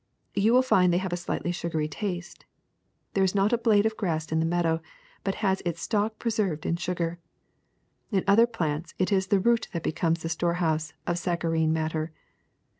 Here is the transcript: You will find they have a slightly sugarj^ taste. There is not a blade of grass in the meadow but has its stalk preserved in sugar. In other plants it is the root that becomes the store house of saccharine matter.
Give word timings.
You 0.33 0.53
will 0.53 0.63
find 0.63 0.91
they 0.91 0.97
have 0.97 1.13
a 1.13 1.15
slightly 1.15 1.51
sugarj^ 1.51 1.91
taste. 1.91 2.45
There 3.13 3.23
is 3.23 3.35
not 3.35 3.53
a 3.53 3.57
blade 3.59 3.85
of 3.85 3.95
grass 3.97 4.31
in 4.31 4.39
the 4.39 4.47
meadow 4.47 4.81
but 5.23 5.35
has 5.45 5.61
its 5.63 5.79
stalk 5.79 6.17
preserved 6.17 6.65
in 6.65 6.75
sugar. 6.75 7.19
In 8.09 8.23
other 8.25 8.47
plants 8.47 8.95
it 8.97 9.11
is 9.11 9.27
the 9.27 9.39
root 9.39 9.67
that 9.73 9.83
becomes 9.83 10.23
the 10.23 10.29
store 10.29 10.55
house 10.55 10.93
of 11.05 11.19
saccharine 11.19 11.71
matter. 11.71 12.11